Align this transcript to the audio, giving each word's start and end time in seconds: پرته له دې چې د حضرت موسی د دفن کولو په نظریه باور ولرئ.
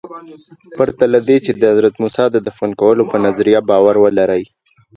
پرته 0.77 1.03
له 1.13 1.19
دې 1.27 1.37
چې 1.45 1.51
د 1.59 1.61
حضرت 1.71 1.93
موسی 2.01 2.25
د 2.31 2.37
دفن 2.47 2.69
کولو 2.81 3.03
په 3.11 3.17
نظریه 3.25 3.59
باور 3.69 3.95
ولرئ. 3.99 4.43